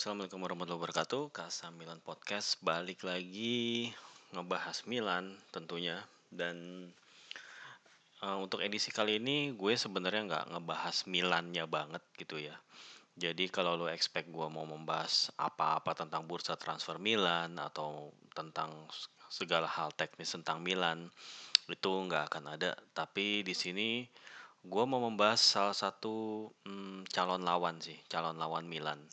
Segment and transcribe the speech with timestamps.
[0.00, 1.28] Assalamualaikum warahmatullahi wabarakatuh.
[1.28, 3.92] Kasa Milan Podcast balik lagi
[4.32, 6.00] ngebahas Milan tentunya.
[6.32, 6.88] Dan
[8.24, 12.56] uh, untuk edisi kali ini gue sebenarnya nggak ngebahas Milannya banget gitu ya.
[13.20, 18.72] Jadi kalau lo expect gue mau membahas apa-apa tentang bursa transfer Milan atau tentang
[19.28, 21.12] segala hal teknis tentang Milan
[21.68, 22.72] itu nggak akan ada.
[22.96, 24.08] Tapi di sini
[24.64, 29.04] gue mau membahas salah satu hmm, calon lawan sih, calon lawan Milan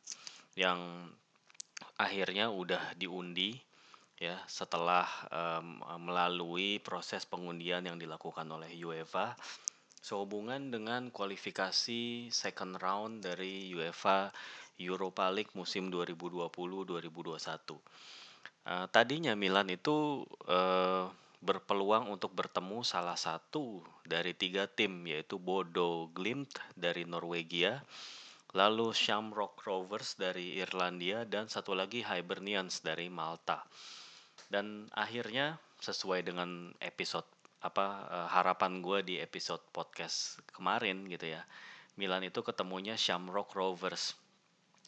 [0.57, 1.05] yang
[2.01, 3.53] akhirnya udah diundi
[4.17, 9.37] ya setelah um, melalui proses pengundian yang dilakukan oleh UEFA
[10.01, 14.33] sehubungan dengan kualifikasi second round dari UEFA
[14.81, 17.77] Europa League musim 2020-2021.
[18.67, 26.09] Uh, tadinya Milan itu uh, berpeluang untuk bertemu salah satu dari tiga tim yaitu Bodo
[26.13, 27.85] Glimt dari Norwegia,
[28.55, 33.65] lalu Shamrock Rovers dari Irlandia dan satu lagi Hibernians dari Malta.
[34.47, 37.27] Dan akhirnya sesuai dengan episode
[37.59, 41.41] apa uh, harapan gue di episode podcast kemarin gitu ya.
[41.97, 44.13] Milan itu ketemunya Shamrock Rovers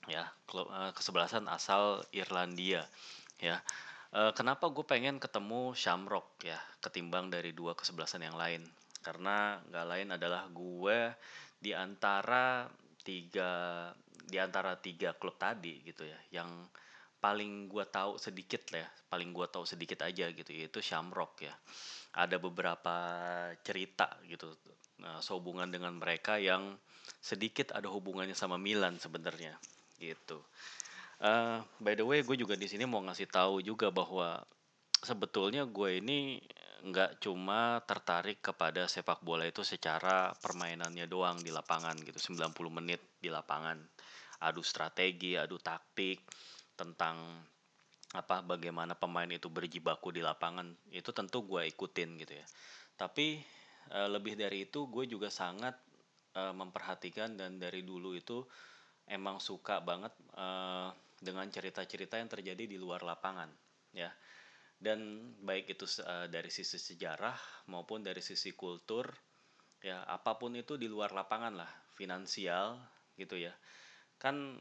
[0.08, 2.86] ya uh, kesebelasan asal Irlandia
[3.42, 3.60] ya.
[4.10, 8.64] Uh, kenapa gue pengen ketemu Shamrock ya ketimbang dari dua kesebelasan yang lain?
[9.04, 11.14] Karena nggak lain adalah gue
[11.60, 12.66] di antara
[13.04, 13.50] tiga
[14.30, 16.68] di antara tiga klub tadi gitu ya yang
[17.20, 21.54] paling gue tahu sedikit lah ya paling gue tahu sedikit aja gitu yaitu Shamrock ya.
[22.10, 22.96] Ada beberapa
[23.62, 24.50] cerita gitu
[25.02, 26.78] nah, sehubungan dengan mereka yang
[27.20, 29.58] sedikit ada hubungannya sama Milan sebenarnya
[30.00, 30.40] gitu.
[31.20, 34.40] Uh, by the way gue juga di sini mau ngasih tahu juga bahwa
[35.04, 36.40] sebetulnya gue ini
[36.84, 42.18] nggak cuma tertarik kepada sepak bola itu secara permainannya doang di lapangan gitu.
[42.34, 43.80] 90 menit di lapangan.
[44.40, 46.24] Adu strategi adu taktik
[46.80, 47.44] tentang
[48.16, 52.46] apa bagaimana pemain itu berjibaku di lapangan itu tentu gue ikutin gitu ya.
[52.98, 53.38] Tapi
[53.92, 55.78] e, lebih dari itu gue juga sangat
[56.34, 58.42] e, memperhatikan dan dari dulu itu
[59.06, 60.48] emang suka banget e,
[61.20, 63.52] dengan cerita-cerita yang terjadi di luar lapangan
[63.94, 64.10] ya
[64.80, 67.36] dan baik itu uh, dari sisi sejarah
[67.68, 69.12] maupun dari sisi kultur
[69.84, 72.80] ya apa pun itu di luar lapangan lah finansial
[73.16, 73.52] gitu ya
[74.20, 74.60] kan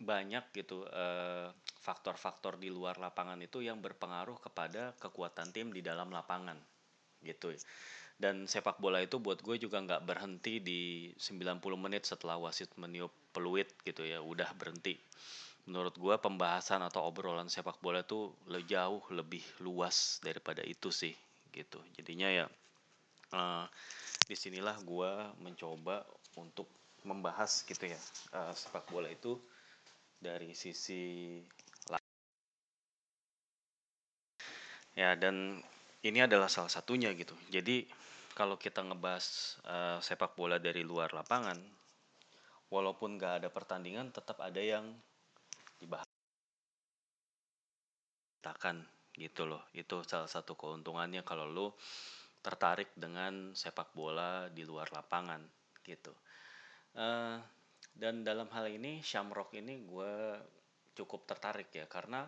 [0.00, 6.10] banyak gitu eh, faktor-faktor di luar lapangan itu yang berpengaruh kepada kekuatan tim di dalam
[6.10, 6.58] lapangan
[7.22, 7.60] gitu ya.
[8.18, 10.82] dan sepak bola itu buat gue juga nggak berhenti di
[11.20, 14.98] 90 menit setelah wasit meniup peluit gitu ya udah berhenti
[15.64, 18.28] menurut gue pembahasan atau obrolan sepak bola itu
[18.68, 21.16] jauh lebih luas daripada itu sih
[21.52, 21.80] gitu.
[21.96, 22.46] Jadinya ya
[23.32, 23.64] uh,
[24.28, 25.10] di sinilah gue
[25.40, 26.04] mencoba
[26.36, 26.68] untuk
[27.04, 28.00] membahas gitu ya
[28.36, 29.36] uh, sepak bola itu
[30.20, 31.40] dari sisi
[34.94, 35.58] ya dan
[36.04, 37.34] ini adalah salah satunya gitu.
[37.48, 37.88] Jadi
[38.36, 41.56] kalau kita ngebahas uh, sepak bola dari luar lapangan
[42.68, 44.84] walaupun gak ada pertandingan tetap ada yang
[45.80, 46.08] dibahas.
[49.14, 49.62] Gitu loh.
[49.70, 51.78] Itu salah satu keuntungannya kalau lo
[52.44, 55.40] tertarik dengan sepak bola di luar lapangan
[55.80, 56.12] gitu.
[56.94, 57.40] Uh,
[57.94, 60.12] dan dalam hal ini Shamrock ini gue
[60.92, 62.26] cukup tertarik ya karena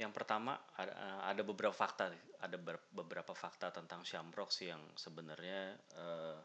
[0.00, 2.08] yang pertama ada, uh, ada beberapa fakta
[2.40, 6.38] ada ber, beberapa fakta tentang Shamrock sih yang sebenarnya uh,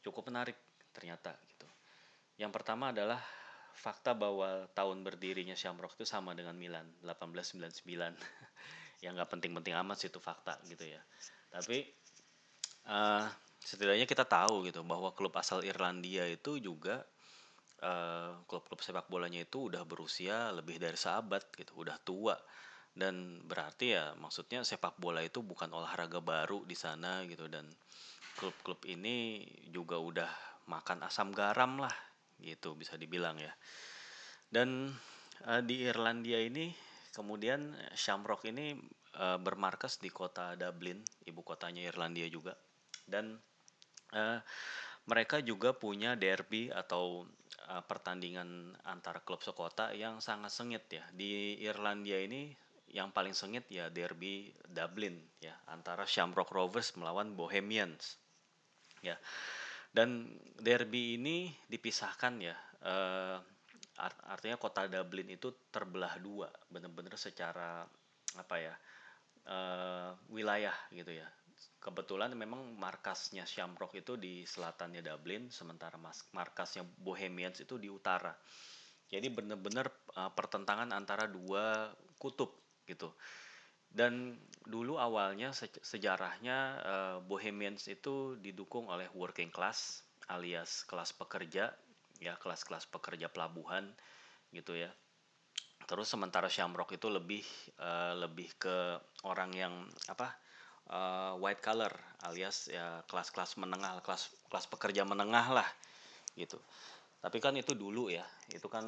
[0.00, 0.56] cukup menarik
[0.96, 1.68] ternyata gitu.
[2.40, 3.20] Yang pertama adalah
[3.76, 7.84] fakta bahwa tahun berdirinya Shamrock itu sama dengan Milan 1899
[9.04, 11.00] yang nggak penting-penting amat sih itu fakta gitu ya.
[11.52, 11.84] Tapi
[12.88, 13.28] uh,
[13.60, 17.04] setidaknya kita tahu gitu bahwa klub asal Irlandia itu juga
[17.84, 22.36] uh, klub-klub sepak bolanya itu udah berusia lebih dari sahabat gitu udah tua.
[22.96, 27.44] Dan berarti ya maksudnya sepak bola itu bukan olahraga baru di sana gitu.
[27.44, 27.68] Dan
[28.40, 30.32] klub-klub ini juga udah
[30.66, 32.05] makan asam garam lah
[32.40, 33.52] gitu bisa dibilang ya.
[34.46, 34.92] Dan
[35.48, 36.72] uh, di Irlandia ini
[37.12, 38.76] kemudian Shamrock ini
[39.18, 42.54] uh, bermarkas di kota Dublin ibu kotanya Irlandia juga.
[43.06, 43.36] Dan
[44.14, 44.38] uh,
[45.06, 47.24] mereka juga punya derby atau
[47.70, 51.04] uh, pertandingan antara klub sekota yang sangat sengit ya.
[51.14, 52.52] Di Irlandia ini
[52.90, 58.16] yang paling sengit ya derby Dublin ya antara Shamrock Rovers melawan Bohemians
[59.02, 59.18] ya
[59.96, 60.28] dan
[60.60, 62.52] derby ini dipisahkan ya
[62.84, 63.40] uh,
[63.96, 67.80] art artinya kota Dublin itu terbelah dua benar-benar secara
[68.36, 68.74] apa ya
[69.48, 71.24] uh, wilayah gitu ya
[71.80, 75.96] kebetulan memang markasnya Shamrock itu di selatannya Dublin sementara
[76.36, 78.36] markasnya Bohemians itu di utara
[79.06, 79.86] Jadi bener-bener
[80.18, 82.58] uh, pertentangan antara dua kutub
[82.90, 83.14] gitu.
[83.96, 84.36] Dan
[84.68, 91.70] dulu awalnya sejarahnya uh, Bohemians itu didukung oleh working class alias kelas pekerja
[92.18, 93.88] ya kelas-kelas pekerja pelabuhan
[94.52, 94.92] gitu ya.
[95.86, 97.46] Terus sementara Shamrock itu lebih
[97.78, 99.74] uh, lebih ke orang yang
[100.10, 100.34] apa
[100.90, 101.94] uh, white collar
[102.26, 105.68] alias ya kelas-kelas menengah, kelas kelas pekerja menengah lah
[106.34, 106.58] gitu.
[107.22, 108.84] Tapi kan itu dulu ya, itu kan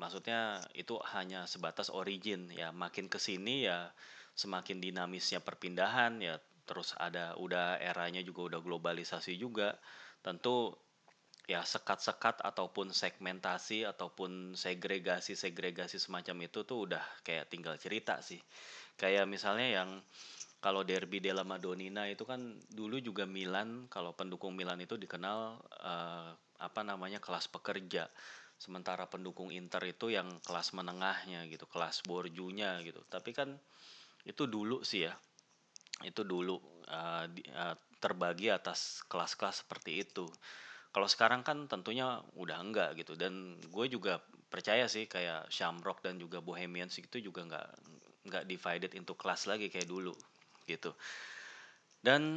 [0.00, 2.72] maksudnya itu hanya sebatas origin ya.
[2.72, 3.92] Makin ke sini ya
[4.34, 9.78] semakin dinamisnya perpindahan ya terus ada udah eranya juga udah globalisasi juga.
[10.24, 10.74] Tentu
[11.44, 18.40] ya sekat-sekat ataupun segmentasi ataupun segregasi-segregasi semacam itu tuh udah kayak tinggal cerita sih.
[18.96, 19.90] Kayak misalnya yang
[20.64, 22.40] kalau derby della Madonnina itu kan
[22.72, 28.08] dulu juga Milan kalau pendukung Milan itu dikenal uh, apa namanya kelas pekerja
[28.56, 33.60] sementara pendukung Inter itu yang kelas menengahnya gitu kelas borjunya gitu tapi kan
[34.24, 35.14] itu dulu sih ya.
[36.02, 40.26] Itu dulu uh, di, uh, terbagi atas kelas-kelas seperti itu.
[40.92, 43.16] Kalau sekarang kan tentunya udah enggak gitu.
[43.16, 47.68] Dan gue juga percaya sih kayak Shamrock dan juga Bohemians itu juga nggak
[48.24, 50.14] nggak divided into kelas lagi kayak dulu
[50.64, 50.96] gitu.
[52.04, 52.36] Dan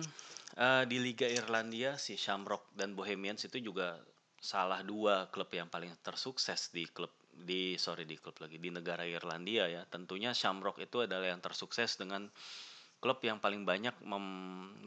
[0.55, 3.99] uh, di Liga Irlandia si Shamrock dan Bohemians itu juga
[4.37, 9.05] salah dua klub yang paling tersukses di klub di sorry di klub lagi di negara
[9.05, 9.85] Irlandia ya.
[9.85, 12.25] Tentunya Shamrock itu adalah yang tersukses dengan
[12.97, 13.93] klub yang paling banyak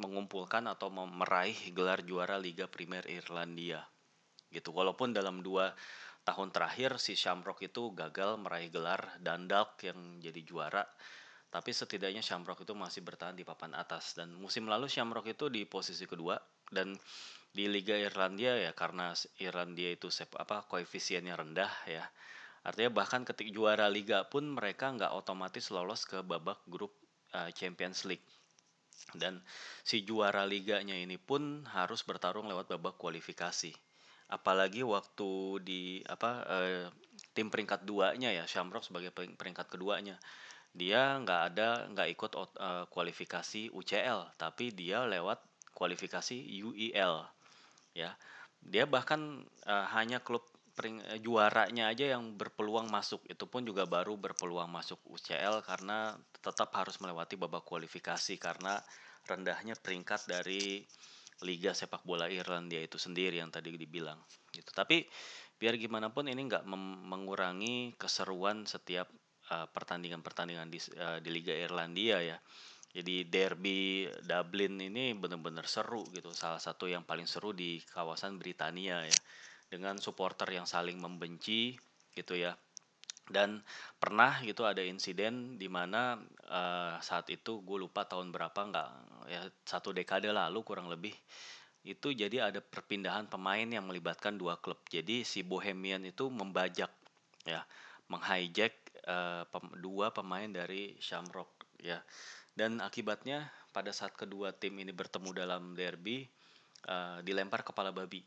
[0.03, 3.87] mengumpulkan atau meraih gelar juara Liga Premier Irlandia
[4.51, 4.75] gitu.
[4.75, 5.71] Walaupun dalam dua
[6.27, 10.85] tahun terakhir si Shamrock itu gagal meraih gelar Dundalk yang jadi juara
[11.51, 15.67] tapi setidaknya Shamrock itu masih bertahan di papan atas dan musim lalu Shamrock itu di
[15.67, 16.39] posisi kedua
[16.71, 16.95] dan
[17.51, 19.11] di Liga Irlandia ya karena
[19.43, 20.07] Irlandia itu
[20.39, 22.07] apa koefisiennya rendah ya
[22.61, 26.93] artinya bahkan ketik juara liga pun mereka nggak otomatis lolos ke babak grup
[27.33, 28.25] uh, Champions League.
[29.17, 29.41] Dan
[29.83, 33.73] si juara liganya ini pun harus bertarung lewat babak kualifikasi.
[34.31, 36.87] Apalagi waktu di apa uh,
[37.35, 40.21] tim peringkat duanya ya Shamrock sebagai peringkat keduanya.
[40.71, 45.43] Dia nggak ada nggak ikut uh, kualifikasi UCL tapi dia lewat
[45.75, 47.27] kualifikasi UEL
[47.97, 48.15] ya.
[48.61, 50.45] Dia bahkan uh, hanya klub
[50.81, 56.17] pering, uh, juaranya aja yang berpeluang masuk itu pun juga baru berpeluang masuk UCL karena
[56.41, 58.81] tetap harus melewati babak kualifikasi karena
[59.29, 60.81] rendahnya peringkat dari
[61.45, 64.17] liga sepak bola Irlandia itu sendiri yang tadi dibilang
[64.57, 65.05] gitu tapi
[65.61, 66.65] biar gimana pun ini nggak
[67.05, 69.13] mengurangi keseruan setiap
[69.51, 72.39] Eh, pertandingan-pertandingan di, uh, di Liga Irlandia ya.
[72.95, 76.31] Jadi derby Dublin ini benar-benar seru gitu.
[76.31, 79.19] Salah satu yang paling seru di kawasan Britania ya.
[79.71, 81.79] Dengan supporter yang saling membenci
[82.13, 82.59] gitu ya.
[83.31, 83.63] Dan
[84.03, 86.19] pernah gitu ada insiden di mana
[86.51, 88.91] uh, saat itu gue lupa tahun berapa nggak
[89.31, 91.15] ya satu dekade lalu kurang lebih
[91.81, 94.83] itu jadi ada perpindahan pemain yang melibatkan dua klub.
[94.93, 96.93] Jadi si Bohemian itu membajak
[97.49, 97.65] ya,
[98.13, 98.75] menghijack
[99.09, 101.49] uh, pem dua pemain dari Shamrock
[101.81, 102.05] ya.
[102.53, 106.29] Dan akibatnya pada saat kedua tim ini bertemu dalam derby
[106.85, 108.21] uh, dilempar kepala babi.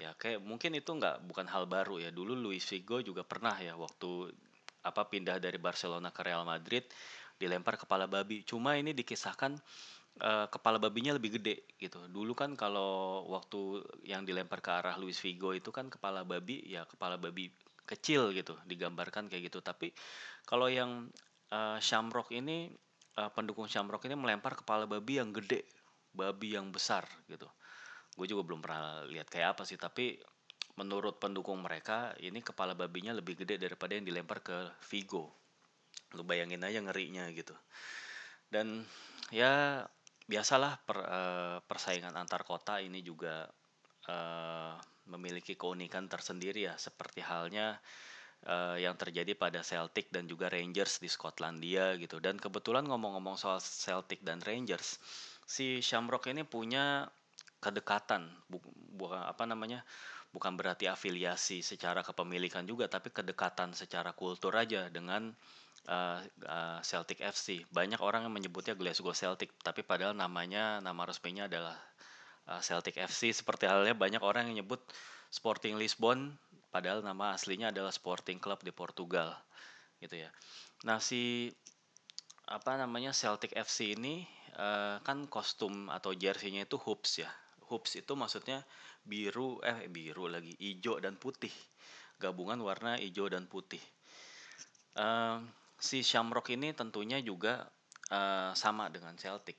[0.00, 2.10] Ya, kayak mungkin itu nggak bukan hal baru ya.
[2.10, 4.32] Dulu Luis Figo juga pernah ya waktu
[4.82, 6.84] apa pindah dari Barcelona ke Real Madrid
[7.38, 8.42] dilempar kepala babi.
[8.42, 9.52] Cuma ini dikisahkan
[10.24, 12.02] uh, kepala babinya lebih gede gitu.
[12.08, 16.88] Dulu kan kalau waktu yang dilempar ke arah Luis Figo itu kan kepala babi ya
[16.88, 17.52] kepala babi
[17.86, 19.90] kecil gitu digambarkan kayak gitu tapi
[20.46, 21.10] kalau yang
[21.50, 22.70] uh, Shamrock ini
[23.18, 25.66] uh, pendukung Shamrock ini melempar kepala babi yang gede
[26.14, 27.48] babi yang besar gitu
[28.12, 30.20] gue juga belum pernah lihat kayak apa sih tapi
[30.76, 35.28] menurut pendukung mereka ini kepala babinya lebih gede daripada yang dilempar ke Vigo.
[36.16, 37.52] Lu bayangin aja ngerinya gitu.
[38.48, 38.84] Dan
[39.32, 39.84] ya
[40.28, 43.48] biasalah per, uh, persaingan antar kota ini juga
[44.08, 44.76] uh,
[45.12, 46.74] memiliki keunikan tersendiri ya.
[46.80, 47.76] Seperti halnya
[48.48, 52.16] uh, yang terjadi pada Celtic dan juga Rangers di Skotlandia gitu.
[52.16, 54.96] Dan kebetulan ngomong-ngomong soal Celtic dan Rangers
[55.44, 57.04] si Shamrock ini punya
[57.62, 58.58] kedekatan bu,
[58.98, 59.86] bukan apa namanya
[60.34, 65.30] bukan berarti afiliasi secara kepemilikan juga tapi kedekatan secara kultur aja dengan
[65.86, 66.18] uh,
[66.82, 71.78] Celtic FC banyak orang yang menyebutnya Glasgow Celtic tapi padahal namanya nama resminya adalah
[72.50, 74.82] uh, Celtic FC seperti halnya banyak orang yang nyebut
[75.32, 76.34] Sporting Lisbon
[76.72, 79.36] padahal nama aslinya adalah Sporting Club di Portugal
[80.00, 80.30] gitu ya.
[80.88, 81.52] Nah si
[82.48, 84.26] apa namanya Celtic FC ini
[84.58, 87.30] uh, kan kostum atau jersey-nya itu hoops ya.
[87.72, 88.60] Hoops itu maksudnya
[89.00, 91.50] biru eh biru lagi hijau dan putih
[92.22, 93.82] gabungan warna hijau dan putih.
[94.92, 95.42] Uh,
[95.80, 97.66] si Shamrock ini tentunya juga
[98.14, 99.58] uh, sama dengan Celtic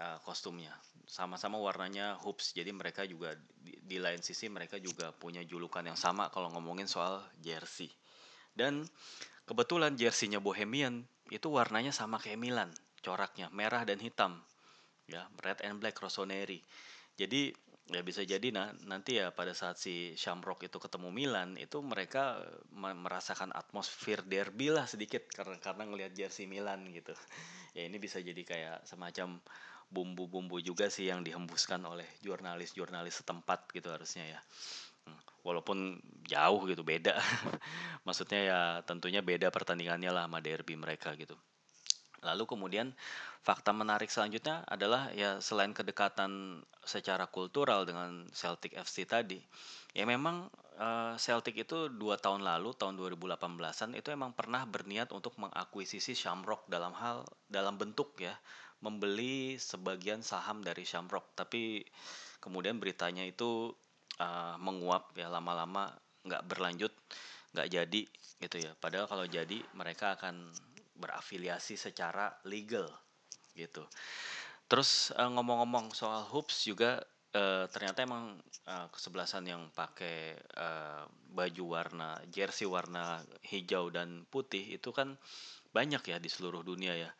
[0.00, 0.72] uh, kostumnya,
[1.04, 2.56] sama-sama warnanya hoops.
[2.56, 6.88] Jadi mereka juga di, di lain sisi mereka juga punya julukan yang sama kalau ngomongin
[6.88, 7.92] soal jersey.
[8.56, 8.88] Dan
[9.44, 12.70] kebetulan jerseynya Bohemian itu warnanya sama kayak Milan,
[13.04, 14.40] coraknya merah dan hitam,
[15.06, 16.64] ya red and black Rossoneri.
[17.20, 17.52] Jadi
[17.90, 22.38] ya bisa jadi nah nanti ya pada saat si Shamrock itu ketemu Milan itu mereka
[22.70, 27.12] merasakan atmosfer derby lah sedikit karena karena ngelihat jersey Milan gitu.
[27.70, 29.38] Ya ini bisa jadi kayak semacam
[29.94, 34.40] bumbu-bumbu juga sih yang dihembuskan oleh jurnalis-jurnalis setempat gitu harusnya ya.
[35.06, 37.14] Hmm, walaupun jauh gitu beda.
[38.06, 41.38] Maksudnya ya tentunya beda pertandingannya lah sama derby mereka gitu
[42.20, 42.92] Lalu kemudian
[43.40, 49.40] fakta menarik selanjutnya adalah ya selain kedekatan secara kultural dengan Celtic FC tadi,
[49.96, 55.36] ya memang uh, Celtic itu dua tahun lalu tahun 2018an itu emang pernah berniat untuk
[55.40, 58.36] mengakuisisi Shamrock dalam hal dalam bentuk ya
[58.80, 61.84] membeli sebagian saham dari Shamrock, tapi
[62.40, 63.72] kemudian beritanya itu
[64.16, 65.92] uh, menguap ya lama-lama
[66.24, 66.92] nggak berlanjut,
[67.52, 68.02] nggak jadi
[68.40, 68.72] gitu ya.
[68.80, 70.48] Padahal kalau jadi mereka akan
[71.00, 72.86] berafiliasi secara legal
[73.56, 73.82] gitu.
[74.70, 77.02] Terus uh, ngomong-ngomong soal hoops juga
[77.34, 78.38] uh, ternyata emang
[78.70, 85.18] uh, kesebelasan yang pakai uh, baju warna jersey warna hijau dan putih itu kan
[85.74, 87.10] banyak ya di seluruh dunia ya.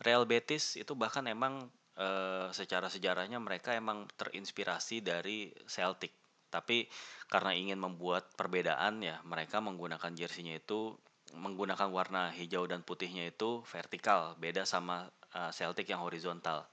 [0.00, 1.68] Real Betis itu bahkan emang
[1.98, 6.14] uh, secara sejarahnya mereka emang terinspirasi dari Celtic.
[6.50, 6.90] Tapi
[7.30, 10.98] karena ingin membuat perbedaan ya mereka menggunakan jersinya itu
[11.34, 16.66] menggunakan warna hijau dan putihnya itu vertikal, beda sama uh, Celtic yang horizontal.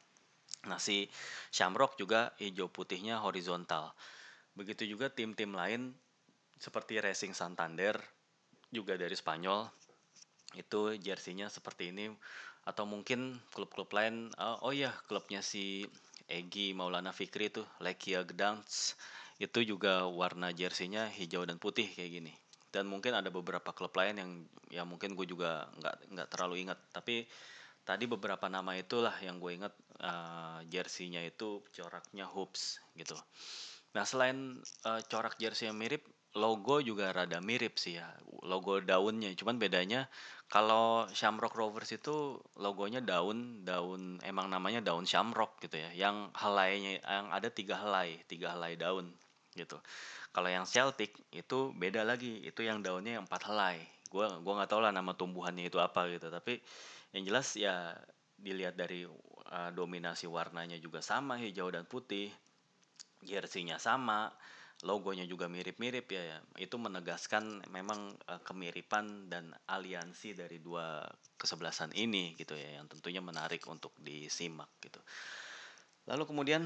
[0.66, 1.08] Nah, si
[1.54, 3.94] Shamrock juga hijau putihnya horizontal.
[4.58, 5.94] Begitu juga tim-tim lain
[6.58, 8.02] seperti Racing Santander
[8.74, 9.70] juga dari Spanyol
[10.58, 12.10] itu jersinya seperti ini
[12.68, 15.88] atau mungkin klub-klub lain uh, oh ya klubnya si
[16.28, 19.00] Egi Maulana Fikri itu Lekia Gdansk
[19.40, 22.34] itu juga warna jersinya hijau dan putih kayak gini
[22.72, 24.32] dan mungkin ada beberapa klub lain yang
[24.68, 26.80] ya mungkin gue juga nggak nggak terlalu ingat.
[26.92, 27.26] Tapi
[27.88, 33.16] tadi beberapa nama itulah yang gue ingat uh, jersinya itu coraknya hoops gitu.
[33.96, 36.04] Nah selain uh, corak jersey yang mirip
[36.36, 38.08] logo juga rada mirip sih ya
[38.44, 39.32] logo daunnya.
[39.34, 40.12] Cuman bedanya
[40.52, 45.90] kalau Shamrock Rovers itu logonya daun daun emang namanya daun Shamrock gitu ya.
[45.96, 49.16] Yang helainya yang ada tiga helai tiga helai daun
[49.58, 49.82] gitu
[50.38, 53.82] kalau yang Celtic itu beda lagi, itu yang daunnya yang empat helai.
[54.14, 56.62] Gua gua nggak tahu lah nama tumbuhannya itu apa gitu, tapi
[57.10, 57.98] yang jelas ya
[58.38, 62.30] dilihat dari uh, dominasi warnanya juga sama hijau dan putih,
[63.26, 64.30] jersey-nya sama,
[64.86, 66.38] logonya juga mirip-mirip ya, ya.
[66.62, 71.02] Itu menegaskan memang uh, kemiripan dan aliansi dari dua
[71.34, 75.02] kesebelasan ini gitu ya, yang tentunya menarik untuk disimak gitu.
[76.08, 76.64] Lalu kemudian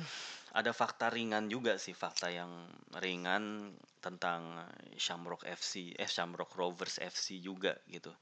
[0.54, 2.70] ada fakta ringan juga sih, fakta yang
[3.02, 4.62] ringan tentang
[4.98, 8.14] Shamrock FC, eh Shamrock Rovers FC juga gitu.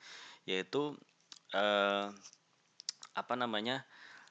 [0.48, 0.96] Yaitu
[1.52, 2.08] eh,
[3.16, 3.84] apa namanya?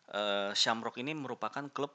[0.08, 1.92] Eh, Shamrock ini merupakan klub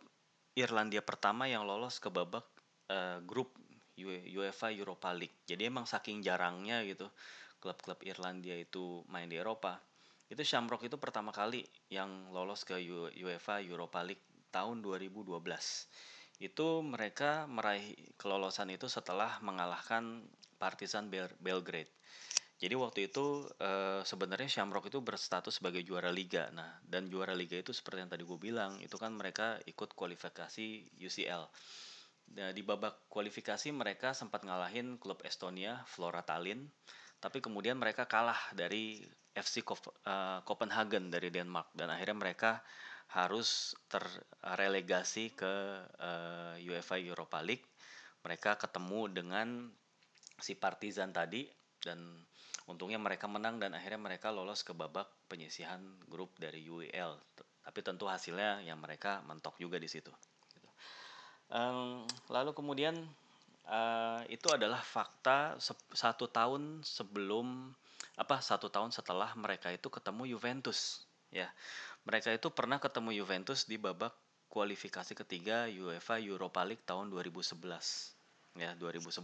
[0.54, 2.46] Irlandia pertama yang lolos ke babak
[2.94, 3.58] eh, grup
[3.98, 5.42] UEFA Europa League.
[5.46, 7.10] Jadi emang saking jarangnya gitu
[7.64, 9.80] klub-klub Irlandia itu main di Eropa.
[10.28, 12.76] Itu Shamrock itu pertama kali yang lolos ke
[13.16, 15.42] UEFA Europa League tahun 2012.
[16.38, 20.22] Itu mereka meraih kelolosan itu setelah mengalahkan
[20.62, 21.90] Partizan Bel Belgrade.
[22.62, 26.48] Jadi waktu itu e, sebenarnya Shamrock itu berstatus sebagai juara liga.
[26.56, 30.96] Nah, dan juara liga itu seperti yang tadi gue bilang, itu kan mereka ikut kualifikasi
[30.96, 31.44] UCL.
[32.40, 36.72] Nah, di babak kualifikasi mereka sempat ngalahin klub Estonia, Flora Tallinn,
[37.20, 42.52] tapi kemudian mereka kalah dari FC eh, Copenhagen dari Denmark dan akhirnya mereka
[43.14, 45.54] harus terrelegasi ke
[46.02, 47.66] uh, UEFA Europa League.
[48.26, 49.48] Mereka ketemu dengan
[50.42, 51.46] si Partizan tadi
[51.78, 52.02] dan
[52.66, 55.80] untungnya mereka menang dan akhirnya mereka lolos ke babak penyisihan
[56.10, 57.14] grup dari UEL.
[57.64, 60.10] Tapi tentu hasilnya yang mereka mentok juga di situ.
[61.54, 62.98] Um, lalu kemudian
[63.70, 65.62] uh, itu adalah fakta
[65.94, 67.78] satu tahun sebelum
[68.18, 71.50] apa satu tahun setelah mereka itu ketemu Juventus ya
[72.06, 74.14] mereka itu pernah ketemu Juventus di babak
[74.54, 77.58] kualifikasi ketiga UEFA Europa League tahun 2011
[78.54, 79.18] ya 2011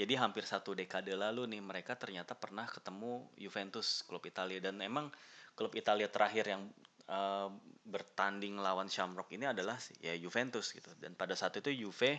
[0.00, 4.56] jadi hampir satu dekade lalu nih mereka ternyata pernah ketemu Juventus klub Italia.
[4.56, 5.12] Dan emang
[5.52, 6.64] klub Italia terakhir yang
[7.04, 7.52] uh,
[7.84, 10.88] bertanding lawan Shamrock ini adalah ya Juventus gitu.
[10.96, 12.16] Dan pada saat itu Juve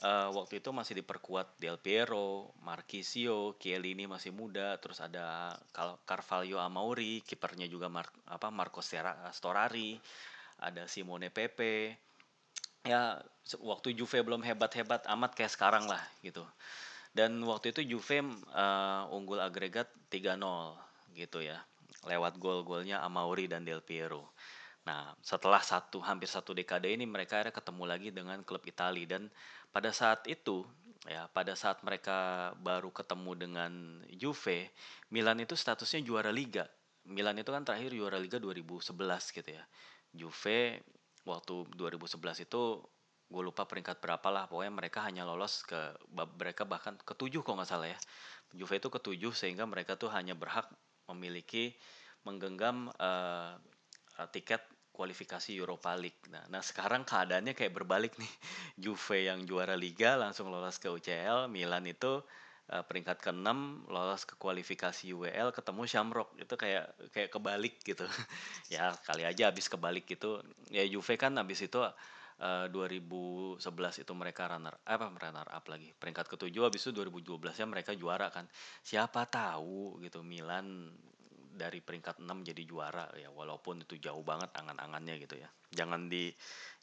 [0.00, 5.58] uh, waktu itu masih diperkuat Del Piero, Marquisio, Chiellini masih muda, terus ada
[6.06, 8.80] Carvalho Amauri, kipernya juga Mar apa Marco
[9.34, 9.98] Storari,
[10.62, 11.96] ada Simone Pepe.
[12.80, 13.20] Ya
[13.60, 16.46] waktu Juve belum hebat-hebat amat kayak sekarang lah gitu.
[17.10, 18.22] Dan waktu itu Juve
[18.54, 20.38] uh, unggul agregat 3-0
[21.18, 21.58] gitu ya.
[22.06, 24.32] Lewat gol-golnya Amauri dan Del Piero.
[24.88, 29.28] Nah, setelah satu hampir satu dekade ini mereka akhirnya ketemu lagi dengan klub Italia dan
[29.70, 30.64] pada saat itu
[31.08, 33.72] ya pada saat mereka baru ketemu dengan
[34.16, 34.72] Juve,
[35.12, 36.68] Milan itu statusnya juara liga.
[37.08, 38.92] Milan itu kan terakhir juara liga 2011
[39.36, 39.64] gitu ya.
[40.12, 40.80] Juve
[41.28, 42.62] waktu 2011 itu
[43.30, 45.78] gue lupa peringkat berapa lah pokoknya mereka hanya lolos ke
[46.34, 47.98] mereka bahkan ketujuh kok nggak salah ya
[48.50, 50.66] Juve itu ketujuh sehingga mereka tuh hanya berhak
[51.06, 51.78] memiliki
[52.26, 53.54] menggenggam uh,
[54.28, 54.60] tiket
[55.00, 56.20] kualifikasi Europa League.
[56.28, 58.32] Nah, nah sekarang keadaannya kayak berbalik nih.
[58.84, 62.20] Juve yang juara Liga langsung lolos ke UCL, Milan itu
[62.68, 66.36] uh, peringkat ke-6 lolos ke kualifikasi UEL ketemu Shamrock.
[66.36, 68.04] Itu kayak kayak kebalik gitu.
[68.74, 70.44] ya, kali aja habis kebalik gitu.
[70.68, 75.96] Ya Juve kan habis itu uh, 2011 itu mereka runner apa runner up lagi.
[75.96, 78.44] Peringkat ketujuh habis itu 2012 ya mereka juara kan.
[78.84, 80.92] Siapa tahu gitu Milan
[81.60, 85.48] dari peringkat 6 jadi juara ya walaupun itu jauh banget angan-angannya gitu ya.
[85.76, 86.32] Jangan di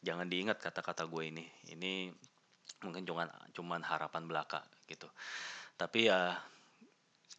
[0.06, 1.46] jangan diingat kata-kata gue ini.
[1.74, 2.14] Ini
[2.86, 3.26] mungkin cuman
[3.58, 5.10] cuman harapan belaka gitu.
[5.74, 6.38] Tapi ya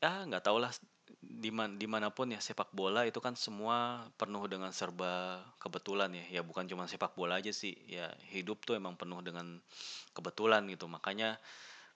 [0.02, 0.74] ya nggak tau lah
[1.22, 6.24] diman, di mana pun ya sepak bola itu kan semua penuh dengan serba kebetulan ya
[6.38, 9.58] ya bukan cuma sepak bola aja sih ya hidup tuh emang penuh dengan
[10.14, 11.40] kebetulan gitu makanya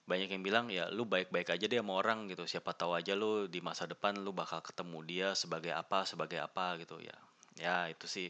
[0.03, 2.43] banyak yang bilang ya lu baik-baik aja deh sama orang gitu.
[2.43, 6.75] Siapa tahu aja lu di masa depan lu bakal ketemu dia sebagai apa sebagai apa
[6.81, 6.99] gitu.
[6.99, 7.15] Ya
[7.59, 8.27] ya itu sih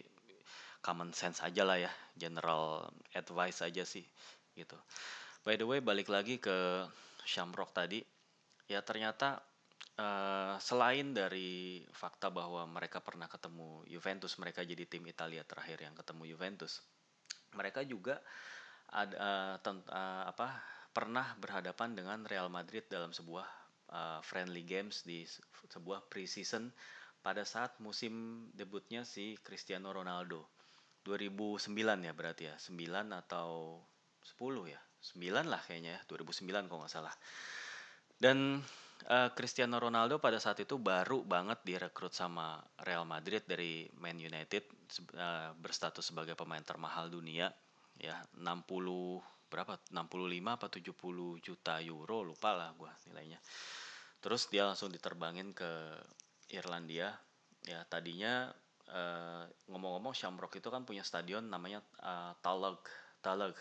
[0.84, 4.06] common sense aja lah ya general advice aja sih
[4.54, 4.78] gitu.
[5.42, 6.86] By the way balik lagi ke
[7.26, 8.04] Shamrock tadi.
[8.70, 9.44] Ya ternyata
[10.00, 15.96] uh, selain dari fakta bahwa mereka pernah ketemu Juventus mereka jadi tim Italia terakhir yang
[15.98, 16.82] ketemu Juventus
[17.54, 18.20] mereka juga
[18.94, 20.62] ada uh, tent, uh, apa
[20.94, 23.48] pernah berhadapan dengan Real Madrid dalam sebuah
[23.90, 25.26] uh, friendly games di
[25.68, 26.70] sebuah preseason
[27.26, 30.48] pada saat musim debutnya si Cristiano Ronaldo.
[31.04, 31.68] 2009
[32.08, 33.82] ya berarti ya, 9 atau
[34.24, 34.80] 10 ya.
[35.04, 37.16] 9 lah kayaknya ya, 2009 kalau nggak salah.
[38.16, 38.64] Dan
[39.10, 44.64] uh, Cristiano Ronaldo pada saat itu baru banget direkrut sama Real Madrid dari Man United
[45.18, 47.52] uh, berstatus sebagai pemain termahal dunia
[48.00, 49.78] ya 60 berapa?
[49.94, 52.26] 65 apa 70 juta euro?
[52.26, 53.38] Lupa lah gue nilainya.
[54.18, 55.70] Terus dia langsung diterbangin ke
[56.50, 57.14] Irlandia.
[57.62, 58.50] Ya tadinya
[58.90, 62.82] uh, ngomong-ngomong Shamrock itu kan punya stadion namanya uh, Tallaght
[63.22, 63.54] Tallaght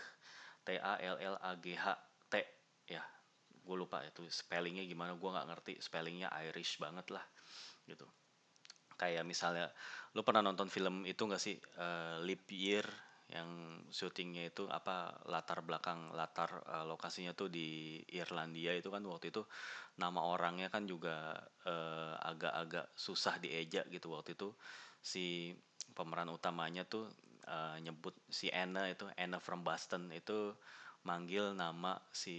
[0.64, 1.92] T A L L A G H
[2.32, 2.40] T.
[2.88, 3.04] Ya
[3.62, 5.12] gue lupa itu spellingnya gimana.
[5.12, 7.22] Gue nggak ngerti spellingnya Irish banget lah
[7.84, 8.08] gitu.
[8.96, 9.68] Kayak misalnya
[10.16, 11.58] lu pernah nonton film itu gak sih?
[11.74, 12.86] Uh, Leap Year
[13.32, 19.32] yang syutingnya itu apa latar belakang latar uh, lokasinya tuh di Irlandia itu kan waktu
[19.32, 19.40] itu
[19.96, 21.32] nama orangnya kan juga
[21.64, 24.12] uh, agak-agak susah dieja gitu.
[24.12, 24.52] Waktu itu
[25.00, 25.56] si
[25.96, 27.08] pemeran utamanya tuh
[27.48, 30.52] uh, nyebut si Anna itu Anna from Boston itu
[31.02, 32.36] manggil nama si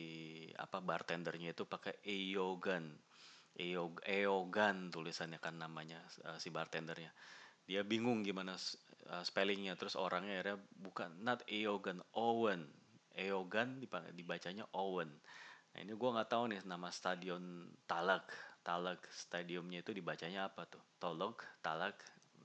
[0.56, 2.86] apa bartendernya itu pakai Eogan.
[3.58, 7.10] Eogan tulisannya kan namanya uh, si bartendernya.
[7.64, 8.60] Dia bingung gimana
[9.10, 12.68] uh, spellingnya terus orangnya akhirnya bukan not Eogan Owen.
[13.14, 13.82] Eogan
[14.14, 15.10] dibacanya Owen.
[15.74, 18.30] Nah ini gue nggak tahu nih nama stadion Talak.
[18.64, 20.82] Talak stadiumnya itu dibacanya apa tuh?
[20.98, 21.98] Tolog Talak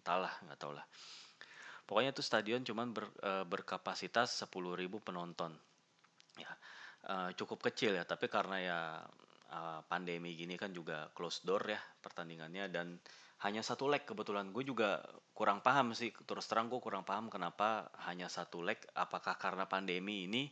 [0.03, 0.87] talah nggak tahu lah.
[1.89, 4.53] Pokoknya itu stadion cuman ber, uh, berkapasitas 10.000
[5.01, 5.53] penonton.
[6.37, 6.53] Ya
[7.07, 8.81] uh, cukup kecil ya tapi karena ya
[9.55, 12.99] uh, pandemi gini kan juga close door ya pertandingannya dan
[13.47, 14.51] hanya satu leg kebetulan.
[14.51, 14.99] Gue juga
[15.31, 18.79] kurang paham sih terus terang gue kurang paham kenapa hanya satu leg.
[18.99, 20.51] Apakah karena pandemi ini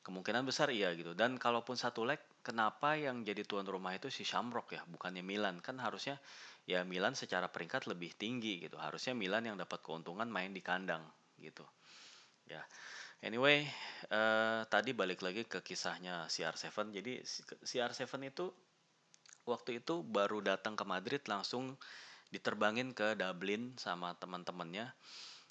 [0.00, 0.72] kemungkinan besar?
[0.72, 1.12] Iya gitu.
[1.12, 5.60] Dan kalaupun satu leg kenapa yang jadi tuan rumah itu si Shamrock ya bukannya Milan?
[5.60, 6.16] Kan harusnya
[6.64, 8.80] ya Milan secara peringkat lebih tinggi gitu.
[8.80, 11.04] Harusnya Milan yang dapat keuntungan main di kandang
[11.36, 11.68] gitu.
[12.48, 12.64] Ya.
[13.22, 13.68] Anyway
[14.10, 17.22] uh, tadi balik lagi ke kisahnya CR7 jadi
[17.62, 18.50] CR7 itu
[19.46, 21.78] waktu itu baru datang ke Madrid langsung
[22.32, 24.88] diterbangin ke Dublin sama teman-temannya.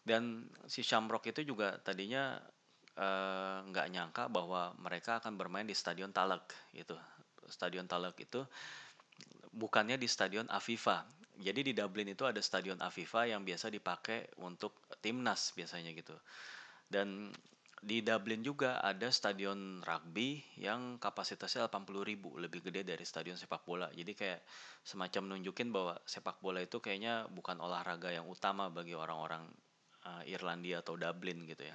[0.02, 2.42] Dan si Shamrock itu juga tadinya
[2.98, 6.98] eh, nggak nyangka bahwa mereka akan bermain di Stadion Talek itu
[7.46, 8.42] Stadion Talek itu
[9.54, 11.06] bukannya di Stadion Aviva
[11.42, 16.14] jadi di Dublin itu ada Stadion Aviva yang biasa dipakai untuk timnas biasanya gitu.
[16.86, 17.34] Dan
[17.82, 23.66] di Dublin juga ada stadion rugby yang kapasitasnya 80 ribu lebih gede dari stadion sepak
[23.66, 23.90] bola.
[23.90, 24.46] Jadi kayak
[24.86, 29.50] semacam nunjukin bahwa sepak bola itu kayaknya bukan olahraga yang utama bagi orang-orang
[30.06, 31.74] uh, Irlandia atau Dublin gitu ya.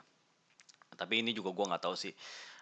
[0.95, 2.15] Tapi ini juga gue nggak tahu sih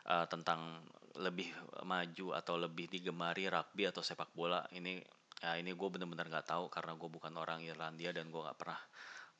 [0.08, 0.80] uh, tentang
[1.20, 1.52] lebih
[1.84, 4.64] maju atau lebih digemari rugby atau sepak bola.
[4.72, 5.04] Ini
[5.44, 8.80] ya ini gue bener-bener nggak tahu karena gue bukan orang Irlandia dan gue nggak pernah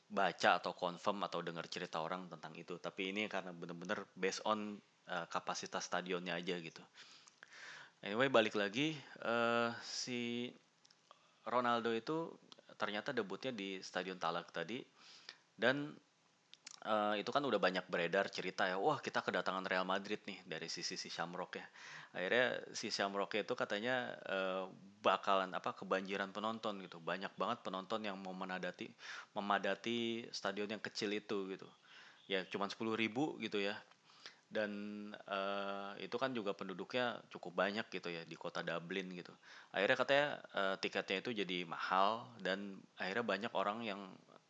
[0.09, 2.77] baca atau confirm atau dengar cerita orang tentang itu.
[2.79, 4.77] Tapi ini karena bener-bener based on
[5.09, 6.83] uh, kapasitas stadionnya aja gitu.
[8.05, 8.93] Anyway balik lagi
[9.25, 10.53] uh, si
[11.49, 12.37] Ronaldo itu
[12.77, 14.81] ternyata debutnya di Stadion Talak tadi.
[15.55, 15.95] Dan
[16.85, 18.77] uh, itu kan udah banyak beredar cerita ya.
[18.77, 21.67] Wah kita kedatangan Real Madrid nih dari sisi si Shamrock ya.
[22.15, 24.69] Akhirnya si Shamrock itu katanya uh,
[25.01, 27.01] bakalan apa kebanjiran penonton gitu.
[27.01, 28.89] Banyak banget penonton yang mau menadati
[29.35, 31.69] memadati stadion yang kecil itu gitu.
[32.29, 33.75] Ya cuma sepuluh ribu gitu ya.
[34.55, 34.71] Dan
[35.27, 39.35] uh, itu kan juga penduduknya cukup banyak gitu ya di kota Dublin gitu.
[39.75, 44.01] Akhirnya katanya uh, tiketnya itu jadi mahal dan akhirnya banyak orang yang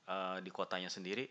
[0.04, 1.24] uh, di kotanya sendiri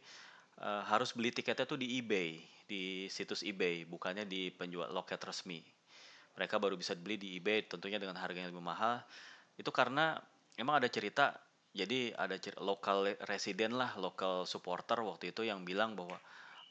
[0.60, 2.38] uh, harus beli tiketnya tuh di eBay,
[2.68, 5.62] di situs eBay, bukannya di penjual loket resmi.
[6.34, 9.02] Mereka baru bisa beli di eBay, tentunya dengan harga yang lebih mahal.
[9.58, 10.18] Itu karena
[10.58, 11.34] emang ada cerita,
[11.74, 16.18] jadi ada cerita, lokal resident lah, lokal supporter waktu itu yang bilang bahwa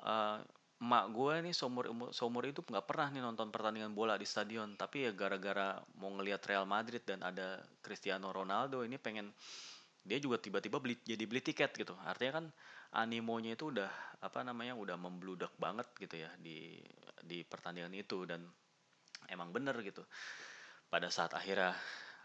[0.03, 0.43] uh,
[0.83, 5.07] emak gue nih seumur seumur itu nggak pernah nih nonton pertandingan bola di stadion, tapi
[5.07, 9.31] ya gara-gara mau ngelihat Real Madrid dan ada Cristiano Ronaldo ini pengen
[10.03, 11.95] dia juga tiba-tiba beli jadi beli tiket gitu.
[12.03, 12.45] Artinya kan
[12.93, 13.91] animonya itu udah
[14.23, 16.79] apa namanya udah membludak banget gitu ya di
[17.25, 18.45] di pertandingan itu dan
[19.33, 20.05] emang bener gitu.
[20.93, 21.73] Pada saat akhirnya